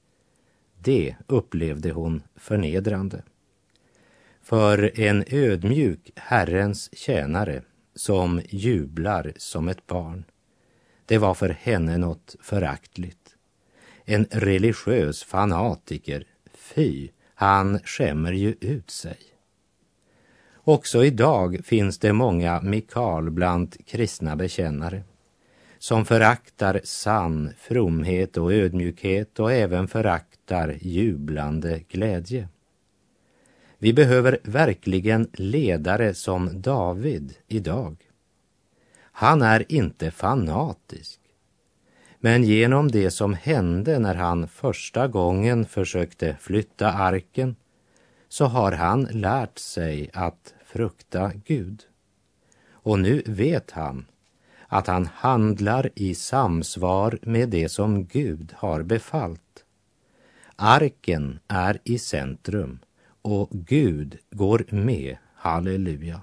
det 0.78 1.16
upplevde 1.26 1.90
hon 1.90 2.22
förnedrande. 2.36 3.22
För 4.42 5.00
en 5.00 5.24
ödmjuk 5.26 6.10
Herrens 6.16 6.98
tjänare 6.98 7.62
som 7.94 8.42
jublar 8.48 9.32
som 9.36 9.68
ett 9.68 9.86
barn, 9.86 10.24
det 11.06 11.18
var 11.18 11.34
för 11.34 11.48
henne 11.48 11.98
något 11.98 12.36
föraktligt. 12.40 13.36
En 14.04 14.26
religiös 14.30 15.24
fanatiker, 15.24 16.24
fy, 16.54 17.08
han 17.34 17.78
skämmer 17.84 18.32
ju 18.32 18.54
ut 18.60 18.90
sig. 18.90 19.18
Också 20.68 21.04
idag 21.04 21.60
finns 21.64 21.98
det 21.98 22.12
många 22.12 22.60
Mikal 22.60 23.30
bland 23.30 23.86
kristna 23.86 24.36
bekännare 24.36 25.02
som 25.78 26.04
föraktar 26.04 26.80
sann 26.84 27.52
fromhet 27.58 28.36
och 28.36 28.52
ödmjukhet 28.52 29.40
och 29.40 29.52
även 29.52 29.88
föraktar 29.88 30.78
jublande 30.80 31.80
glädje. 31.88 32.48
Vi 33.78 33.92
behöver 33.92 34.38
verkligen 34.42 35.28
ledare 35.32 36.14
som 36.14 36.62
David 36.62 37.34
idag. 37.48 37.96
Han 39.00 39.42
är 39.42 39.72
inte 39.72 40.10
fanatisk, 40.10 41.20
men 42.20 42.44
genom 42.44 42.90
det 42.90 43.10
som 43.10 43.34
hände 43.34 43.98
när 43.98 44.14
han 44.14 44.48
första 44.48 45.08
gången 45.08 45.64
försökte 45.64 46.36
flytta 46.40 46.92
arken 46.92 47.56
så 48.28 48.44
har 48.44 48.72
han 48.72 49.02
lärt 49.02 49.58
sig 49.58 50.10
att 50.12 50.52
frukta 50.76 51.32
Gud. 51.44 51.82
Och 52.70 52.98
nu 52.98 53.22
vet 53.26 53.70
han 53.70 54.06
att 54.68 54.86
han 54.86 55.06
handlar 55.06 55.90
i 55.94 56.14
samsvar 56.14 57.18
med 57.22 57.48
det 57.48 57.68
som 57.68 58.04
Gud 58.04 58.52
har 58.56 58.82
befallt. 58.82 59.64
Arken 60.56 61.38
är 61.48 61.78
i 61.84 61.98
centrum 61.98 62.78
och 63.22 63.50
Gud 63.50 64.18
går 64.30 64.66
med, 64.68 65.16
halleluja. 65.34 66.20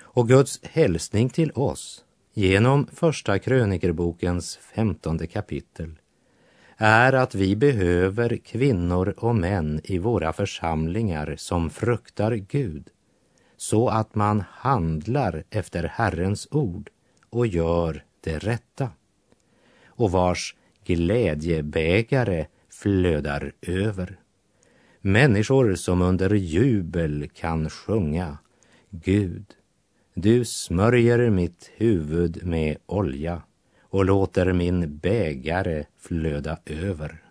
Och 0.00 0.28
Guds 0.28 0.60
hälsning 0.62 1.28
till 1.28 1.52
oss 1.52 2.04
genom 2.34 2.86
Första 2.92 3.38
krönikerbokens 3.38 4.56
femtonde 4.56 5.26
kapitel 5.26 5.94
är 6.76 7.12
att 7.12 7.34
vi 7.34 7.56
behöver 7.56 8.36
kvinnor 8.36 9.14
och 9.16 9.36
män 9.36 9.80
i 9.84 9.98
våra 9.98 10.32
församlingar 10.32 11.34
som 11.38 11.70
fruktar 11.70 12.32
Gud 12.34 12.90
så 13.56 13.88
att 13.88 14.14
man 14.14 14.44
handlar 14.50 15.44
efter 15.50 15.84
Herrens 15.84 16.48
ord 16.50 16.90
och 17.30 17.46
gör 17.46 18.04
det 18.20 18.38
rätta 18.38 18.90
och 19.86 20.10
vars 20.10 20.54
glädjebägare 20.84 22.46
flödar 22.70 23.52
över. 23.62 24.18
Människor 25.00 25.74
som 25.74 26.02
under 26.02 26.34
jubel 26.34 27.28
kan 27.34 27.70
sjunga 27.70 28.38
Gud, 28.90 29.44
du 30.14 30.44
smörjer 30.44 31.30
mitt 31.30 31.70
huvud 31.76 32.46
med 32.46 32.76
olja 32.86 33.42
och 33.80 34.04
låter 34.04 34.52
min 34.52 34.98
bägare 34.98 35.84
flöda 35.98 36.58
över. 36.66 37.25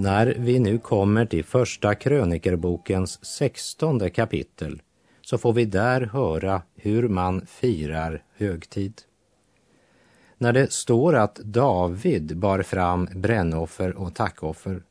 När 0.00 0.36
vi 0.38 0.58
nu 0.58 0.78
kommer 0.78 1.26
till 1.26 1.44
Första 1.44 1.94
krönikerbokens 1.94 3.24
sextonde 3.24 4.10
kapitel 4.10 4.82
så 5.20 5.38
får 5.38 5.52
vi 5.52 5.64
där 5.64 6.00
höra 6.00 6.62
hur 6.74 7.08
man 7.08 7.46
firar 7.46 8.22
högtid. 8.36 9.02
När 10.36 10.52
det 10.52 10.72
står 10.72 11.16
att 11.16 11.34
David 11.34 12.36
bar 12.36 12.62
fram 12.62 13.08
brännoffer 13.14 13.96
och 13.96 14.14
tackoffer 14.14 14.82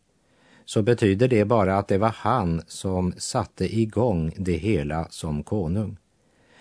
så 0.66 0.82
betyder 0.82 1.28
det 1.28 1.46
bara 1.46 1.78
att 1.78 1.88
det 1.88 1.98
var 1.98 2.16
han 2.18 2.62
som 2.68 3.14
satte 3.18 3.80
igång 3.80 4.34
det 4.38 4.58
hela 4.58 5.08
som 5.10 5.44
konung. 5.44 5.98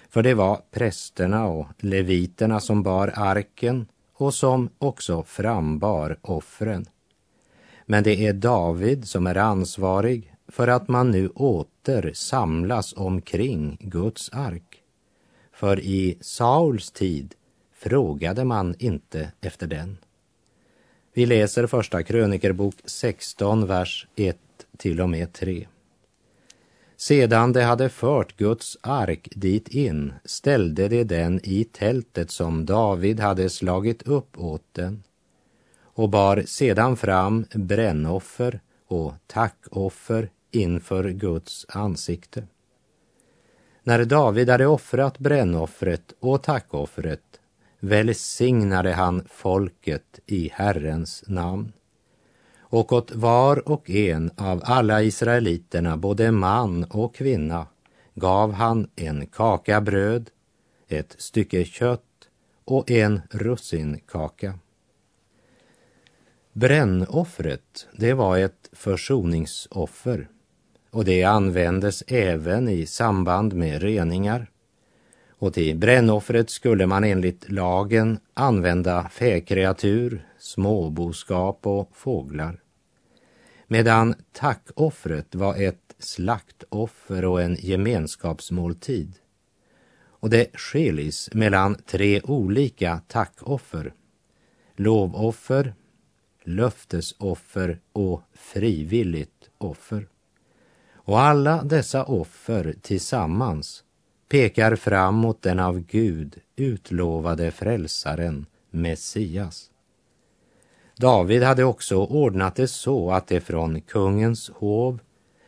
För 0.09 0.23
det 0.23 0.35
var 0.35 0.61
prästerna 0.71 1.47
och 1.47 1.67
leviterna 1.79 2.61
som 2.61 2.83
bar 2.83 3.13
arken 3.17 3.87
och 4.13 4.35
som 4.35 4.69
också 4.79 5.23
frambar 5.23 6.19
offren. 6.23 6.87
Men 7.87 8.05
det 8.05 8.27
är 8.27 8.33
David 8.33 9.09
som 9.09 9.27
är 9.27 9.37
ansvarig 9.37 10.35
för 10.49 10.69
att 10.69 10.89
man 10.89 11.11
nu 11.11 11.29
åter 11.29 12.13
samlas 12.15 12.93
omkring 12.97 13.79
Guds 13.81 14.31
ark. 14.33 14.83
För 15.53 15.81
i 15.81 16.19
Sauls 16.21 16.91
tid 16.91 17.35
frågade 17.75 18.45
man 18.45 18.75
inte 18.79 19.33
efter 19.41 19.67
den. 19.67 19.97
Vi 21.15 21.27
läser 21.27 21.67
första 21.67 22.03
krönikerbok 22.03 22.75
16, 22.85 23.67
vers 23.67 24.07
1 24.17 24.39
till 24.77 25.01
och 25.01 25.09
med 25.11 25.33
3. 25.33 25.67
Sedan 26.97 27.53
de 27.53 27.63
hade 27.63 27.89
fört 27.89 28.37
Guds 28.37 28.79
ark 28.81 29.29
dit 29.35 29.69
in 29.69 30.13
ställde 30.25 30.89
de 30.89 31.05
den 31.05 31.41
i 31.43 31.65
tältet 31.65 32.31
som 32.31 32.67
David 32.67 33.21
hade 33.21 33.51
slagit 33.51 34.03
upp 34.03 34.39
åt 34.39 34.65
den 34.73 35.03
och 35.97 36.09
bar 36.09 36.43
sedan 36.47 36.97
fram 36.97 37.45
brännoffer 37.55 38.61
och 38.87 39.15
tackoffer 39.27 40.31
inför 40.51 41.11
Guds 41.11 41.67
ansikte. 41.69 42.47
När 43.83 44.05
David 44.05 44.51
hade 44.51 44.67
offrat 44.67 45.19
brännoffret 45.19 46.13
och 46.21 46.43
tackoffret 46.43 47.41
välsignade 47.81 48.93
han 48.93 49.25
folket 49.31 50.21
i 50.27 50.51
Herrens 50.55 51.25
namn. 51.27 51.73
Och 52.59 52.93
åt 52.93 53.15
var 53.15 53.69
och 53.69 53.91
en 53.91 54.31
av 54.37 54.63
alla 54.65 55.03
israeliterna, 55.03 55.97
både 55.97 56.31
man 56.33 56.85
och 56.85 57.15
kvinna, 57.15 57.67
gav 58.15 58.53
han 58.53 58.89
en 58.97 59.27
kaka 59.27 59.81
bröd, 59.81 60.31
ett 60.89 61.15
stycke 61.19 61.65
kött 61.65 62.03
och 62.65 62.91
en 62.91 63.21
russinkaka. 63.31 64.55
Brännoffret, 66.59 67.89
det 67.93 68.13
var 68.13 68.39
ett 68.39 68.71
försoningsoffer 68.73 70.29
och 70.91 71.05
det 71.05 71.25
användes 71.25 72.05
även 72.07 72.69
i 72.69 72.87
samband 72.87 73.55
med 73.55 73.83
reningar. 73.83 74.51
Och 75.31 75.55
till 75.55 75.77
brännoffret 75.77 76.51
skulle 76.51 76.87
man 76.87 77.05
enligt 77.05 77.51
lagen 77.51 78.19
använda 78.35 79.09
fäkreatur, 79.09 80.27
småboskap 80.39 81.67
och 81.67 81.91
fåglar. 81.97 82.61
Medan 83.67 84.15
tackoffret 84.33 85.35
var 85.35 85.57
ett 85.57 85.95
slaktoffer 85.99 87.25
och 87.25 87.43
en 87.43 87.55
gemenskapsmåltid. 87.55 89.13
Och 89.99 90.31
det 90.31 90.51
skiljs 90.55 91.31
mellan 91.33 91.75
tre 91.75 92.21
olika 92.21 93.01
tackoffer. 93.09 93.95
Lovoffer, 94.77 95.75
löftesoffer 96.47 97.81
och 97.93 98.23
frivilligt 98.35 99.51
offer. 99.59 100.09
Och 100.95 101.21
alla 101.21 101.63
dessa 101.63 102.05
offer 102.05 102.75
tillsammans 102.83 103.85
pekar 104.29 104.77
fram 104.77 105.15
mot 105.15 105.43
den 105.43 105.61
av 105.61 105.79
Gud 105.79 106.39
utlovade 106.57 107.51
frälsaren, 107.51 108.47
Messias. 108.71 109.71
David 110.97 111.43
hade 111.43 111.65
också 111.65 111.97
ordnat 111.97 112.57
det 112.57 112.69
så 112.69 113.11
att 113.11 113.27
det 113.27 113.41
från 113.41 113.81
kungens 113.81 114.51
hov 114.55 114.99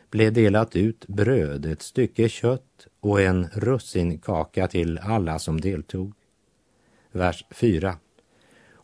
blev 0.09 0.33
delat 0.33 0.75
ut 0.75 1.07
bröd, 1.07 1.65
ett 1.65 1.81
stycke 1.81 2.29
kött 2.29 2.87
och 2.99 3.21
en 3.21 3.47
russinkaka 3.53 4.67
till 4.67 4.97
alla 4.97 5.39
som 5.39 5.61
deltog. 5.61 6.13
Vers 7.11 7.45
4. 7.51 7.97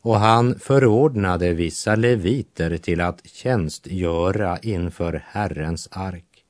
Och 0.05 0.19
han 0.19 0.59
förordnade 0.59 1.53
vissa 1.53 1.95
leviter 1.95 2.77
till 2.77 3.01
att 3.01 3.27
tjänstgöra 3.27 4.57
inför 4.59 5.23
Herrens 5.27 5.87
ark 5.91 6.45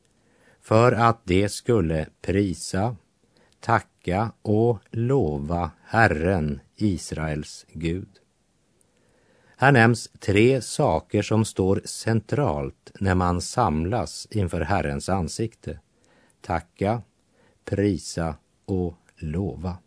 för 0.61 0.91
att 0.91 1.21
de 1.23 1.49
skulle 1.49 2.07
prisa, 2.21 2.95
tacka 3.59 4.31
och 4.41 4.79
lova 4.91 5.71
Herren, 5.83 6.59
Israels 6.75 7.65
Gud. 7.73 8.09
Här 9.57 9.71
nämns 9.71 10.09
tre 10.19 10.61
saker 10.61 11.21
som 11.21 11.45
står 11.45 11.81
centralt 11.85 12.91
när 12.99 13.15
man 13.15 13.41
samlas 13.41 14.27
inför 14.31 14.61
Herrens 14.61 15.09
ansikte. 15.09 15.79
Tacka, 16.41 17.01
prisa 17.65 18.35
och 18.65 18.97
lova. 19.17 19.77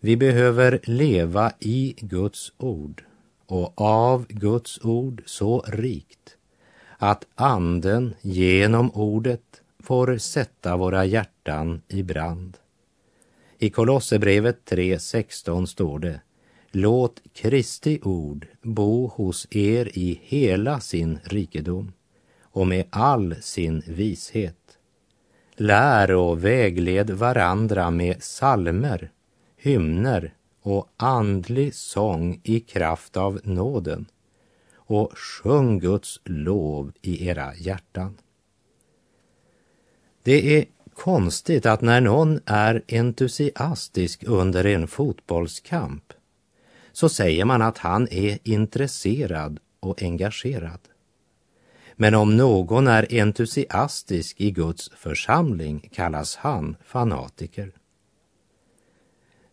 Vi 0.00 0.16
behöver 0.16 0.80
leva 0.84 1.52
i 1.58 1.94
Guds 1.98 2.52
ord 2.58 3.04
och 3.46 3.80
av 3.80 4.26
Guds 4.28 4.84
ord 4.84 5.22
så 5.26 5.60
rikt 5.60 6.36
att 6.98 7.26
Anden 7.34 8.14
genom 8.20 8.90
ordet 8.90 9.62
får 9.82 10.18
sätta 10.18 10.76
våra 10.76 11.04
hjärtan 11.04 11.82
i 11.88 12.02
brand. 12.02 12.56
I 13.58 13.70
Kolosserbrevet 13.70 14.70
3.16 14.70 15.66
står 15.66 15.98
det 15.98 16.20
Låt 16.70 17.22
Kristi 17.32 18.00
ord 18.02 18.46
bo 18.62 19.06
hos 19.06 19.46
er 19.50 19.98
i 19.98 20.20
hela 20.22 20.80
sin 20.80 21.18
rikedom 21.24 21.92
och 22.42 22.66
med 22.66 22.84
all 22.90 23.34
sin 23.40 23.82
vishet. 23.86 24.78
Lär 25.56 26.10
och 26.10 26.44
vägled 26.44 27.10
varandra 27.10 27.90
med 27.90 28.22
salmer, 28.22 29.10
hymner 29.58 30.34
och 30.62 30.88
andlig 30.96 31.74
sång 31.74 32.40
i 32.44 32.60
kraft 32.60 33.16
av 33.16 33.40
nåden 33.44 34.06
och 34.74 35.18
sjung 35.18 35.78
Guds 35.78 36.20
lov 36.24 36.92
i 37.02 37.28
era 37.28 37.54
hjärtan. 37.54 38.16
Det 40.22 40.58
är 40.58 40.64
konstigt 40.94 41.66
att 41.66 41.80
när 41.80 42.00
någon 42.00 42.40
är 42.46 42.82
entusiastisk 42.88 44.24
under 44.26 44.66
en 44.66 44.88
fotbollskamp 44.88 46.12
så 46.92 47.08
säger 47.08 47.44
man 47.44 47.62
att 47.62 47.78
han 47.78 48.08
är 48.10 48.38
intresserad 48.42 49.60
och 49.80 50.02
engagerad. 50.02 50.80
Men 51.94 52.14
om 52.14 52.36
någon 52.36 52.86
är 52.86 53.20
entusiastisk 53.20 54.40
i 54.40 54.50
Guds 54.50 54.90
församling 54.96 55.88
kallas 55.92 56.36
han 56.36 56.76
fanatiker. 56.84 57.72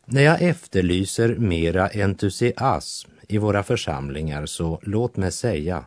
När 0.06 0.22
jag 0.22 0.42
efterlyser 0.42 1.36
mera 1.36 1.88
entusiasm 1.88 3.12
i 3.28 3.38
våra 3.38 3.64
församlingar 3.64 4.46
så 4.46 4.80
låt 4.84 5.18
mig 5.18 5.32
säga, 5.32 5.86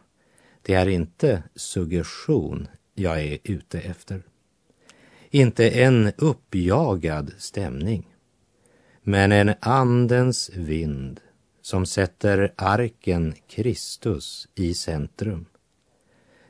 det 0.62 0.74
är 0.74 0.88
inte 0.88 1.42
suggestion 1.54 2.68
jag 2.94 3.22
är 3.22 3.38
ute 3.44 3.80
efter. 3.80 4.22
Inte 5.30 5.70
en 5.70 6.12
uppjagad 6.16 7.32
stämning, 7.38 8.14
men 9.02 9.32
en 9.32 9.54
andens 9.60 10.50
vind 10.54 11.20
som 11.62 11.86
sätter 11.86 12.52
arken 12.56 13.34
Kristus 13.48 14.48
i 14.54 14.74
centrum. 14.74 15.46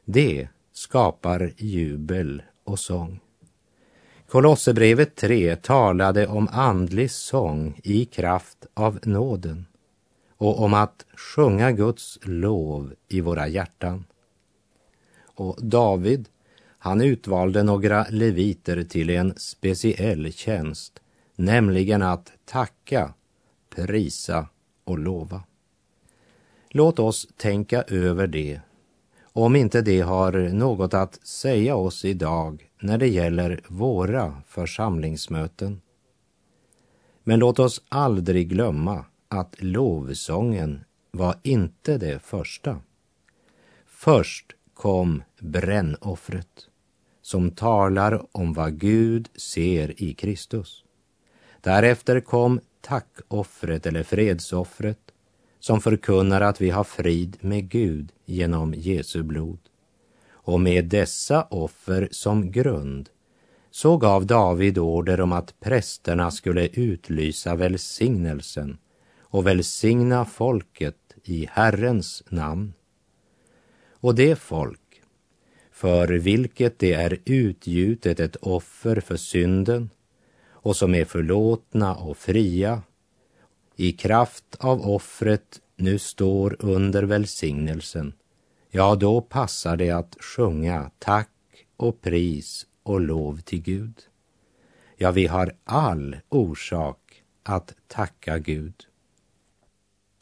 Det 0.04 0.48
skapar 0.72 1.52
jubel 1.56 2.42
och 2.64 2.78
sång. 2.78 3.20
Kolosserbrevet 4.30 5.16
3 5.16 5.56
talade 5.56 6.26
om 6.26 6.48
andlig 6.52 7.10
sång 7.10 7.80
i 7.84 8.04
kraft 8.04 8.66
av 8.74 8.98
nåden 9.02 9.66
och 10.36 10.62
om 10.62 10.74
att 10.74 11.06
sjunga 11.16 11.72
Guds 11.72 12.18
lov 12.22 12.94
i 13.08 13.20
våra 13.20 13.48
hjärtan. 13.48 14.04
Och 15.22 15.56
David, 15.62 16.28
han 16.78 17.00
utvalde 17.00 17.62
några 17.62 18.06
leviter 18.10 18.84
till 18.84 19.10
en 19.10 19.34
speciell 19.36 20.32
tjänst, 20.32 21.00
nämligen 21.36 22.02
att 22.02 22.32
tacka, 22.44 23.14
prisa 23.70 24.48
och 24.84 24.98
lova. 24.98 25.42
Låt 26.70 26.98
oss 26.98 27.28
tänka 27.36 27.82
över 27.82 28.26
det, 28.26 28.60
om 29.32 29.56
inte 29.56 29.82
det 29.82 30.00
har 30.00 30.32
något 30.32 30.94
att 30.94 31.26
säga 31.26 31.76
oss 31.76 32.04
idag 32.04 32.70
när 32.80 32.98
det 32.98 33.08
gäller 33.08 33.60
våra 33.68 34.42
församlingsmöten. 34.46 35.80
Men 37.24 37.38
låt 37.38 37.58
oss 37.58 37.82
aldrig 37.88 38.48
glömma 38.48 39.04
att 39.28 39.56
lovsången 39.58 40.84
var 41.10 41.34
inte 41.42 41.98
det 41.98 42.22
första. 42.22 42.80
Först 43.86 44.52
kom 44.74 45.22
brännoffret 45.40 46.68
som 47.22 47.50
talar 47.50 48.26
om 48.36 48.52
vad 48.52 48.78
Gud 48.78 49.28
ser 49.36 50.02
i 50.02 50.14
Kristus. 50.14 50.84
Därefter 51.60 52.20
kom 52.20 52.60
tackoffret 52.80 53.86
eller 53.86 54.02
fredsoffret 54.02 55.07
som 55.60 55.80
förkunnar 55.80 56.40
att 56.40 56.60
vi 56.60 56.70
har 56.70 56.84
frid 56.84 57.36
med 57.40 57.68
Gud 57.68 58.12
genom 58.24 58.74
Jesu 58.74 59.22
blod. 59.22 59.58
Och 60.30 60.60
med 60.60 60.84
dessa 60.84 61.42
offer 61.42 62.08
som 62.10 62.50
grund 62.50 63.08
så 63.70 63.96
gav 63.96 64.26
David 64.26 64.78
order 64.78 65.20
om 65.20 65.32
att 65.32 65.60
prästerna 65.60 66.30
skulle 66.30 66.66
utlysa 66.66 67.54
välsignelsen 67.54 68.78
och 69.20 69.46
välsigna 69.46 70.24
folket 70.24 71.14
i 71.24 71.48
Herrens 71.50 72.22
namn. 72.28 72.72
Och 74.00 74.14
det 74.14 74.38
folk 74.38 74.80
för 75.72 76.08
vilket 76.08 76.78
det 76.78 76.92
är 76.92 77.18
utgjutet 77.24 78.20
ett 78.20 78.36
offer 78.36 79.00
för 79.00 79.16
synden 79.16 79.90
och 80.48 80.76
som 80.76 80.94
är 80.94 81.04
förlåtna 81.04 81.94
och 81.94 82.16
fria 82.16 82.82
i 83.80 83.92
kraft 83.92 84.56
av 84.58 84.80
offret 84.80 85.60
nu 85.76 85.98
står 85.98 86.56
under 86.58 87.02
välsignelsen, 87.02 88.12
ja, 88.70 88.94
då 88.94 89.20
passar 89.20 89.76
det 89.76 89.90
att 89.90 90.16
sjunga 90.20 90.90
tack 90.98 91.30
och 91.76 92.00
pris 92.00 92.66
och 92.82 93.00
lov 93.00 93.40
till 93.40 93.62
Gud. 93.62 93.94
Ja, 94.96 95.10
vi 95.10 95.26
har 95.26 95.52
all 95.64 96.16
orsak 96.28 97.22
att 97.42 97.74
tacka 97.88 98.38
Gud. 98.38 98.74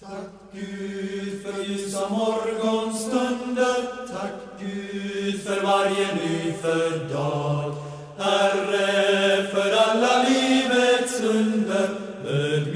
Tack 0.01 0.11
Gud 0.53 1.42
för 1.42 1.64
ljusa 1.64 2.09
morgonstunder, 2.09 4.07
tack 4.12 4.61
Gud 4.61 5.40
för 5.40 5.62
varje 5.62 6.14
nyfödd 6.14 7.11
dag. 7.11 7.75
Herre, 8.19 9.47
för 9.47 9.73
alla 9.73 10.29
livets 10.29 11.21
under, 11.21 11.90
ödmjukt 12.27 12.76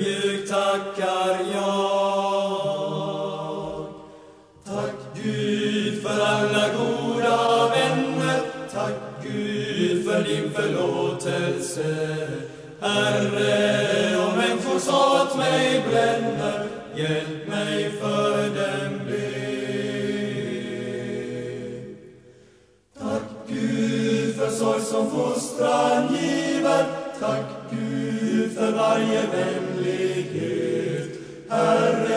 frestelse. 11.31 12.29
Herre, 12.81 14.17
om 14.17 14.37
människors 14.37 14.87
hat 14.89 15.37
mig 15.37 15.83
bränner, 15.91 16.67
hjälp 16.97 17.49
mig 17.49 17.91
för 17.91 18.45
dem 18.45 19.01
det. 19.09 19.51
Tack 22.99 23.23
Gud 23.49 24.35
för 24.37 24.51
sorg 24.51 24.81
som 24.81 25.11
fostran 25.11 26.15
giver, 26.15 26.85
tack 27.21 27.47
Gud 27.71 28.53
för 28.53 28.73
varje 28.73 29.23
vänlighet. 29.27 31.11
Herre, 31.49 32.10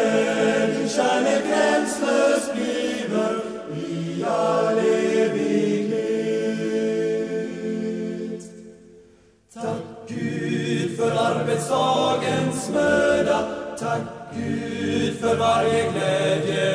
Gud 14.36 15.20
för 15.20 15.36
varje 15.38 15.92
glädjelik. 15.92 16.73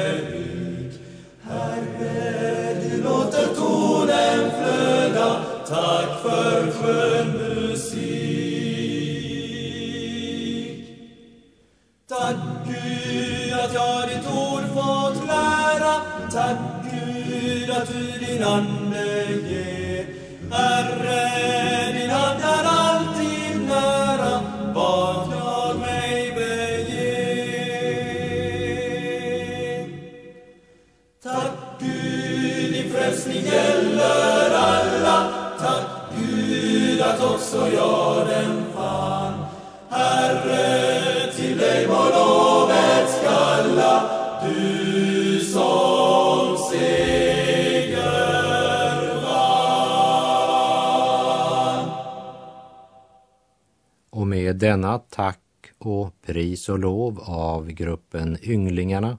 Tack 55.19 55.73
och 55.79 56.23
pris 56.23 56.69
och 56.69 56.79
lov 56.79 57.21
av 57.21 57.71
gruppen 57.71 58.39
Ynglingarna 58.43 59.19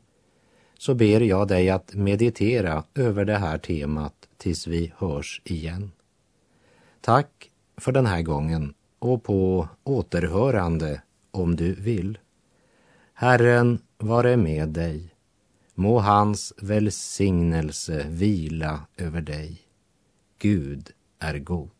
så 0.77 0.93
ber 0.93 1.21
jag 1.21 1.47
dig 1.47 1.69
att 1.69 1.93
meditera 1.93 2.83
över 2.95 3.25
det 3.25 3.37
här 3.37 3.57
temat 3.57 4.13
tills 4.37 4.67
vi 4.67 4.93
hörs 4.97 5.41
igen. 5.43 5.91
Tack 7.01 7.51
för 7.77 7.91
den 7.91 8.05
här 8.05 8.21
gången 8.21 8.73
och 8.99 9.23
på 9.23 9.67
återhörande 9.83 11.01
om 11.31 11.55
du 11.55 11.73
vill. 11.73 12.17
Herren 13.13 13.79
vare 13.97 14.37
med 14.37 14.69
dig. 14.69 15.13
Må 15.73 15.99
hans 15.99 16.53
välsignelse 16.61 18.05
vila 18.09 18.81
över 18.97 19.21
dig. 19.21 19.61
Gud 20.37 20.89
är 21.19 21.39
god. 21.39 21.78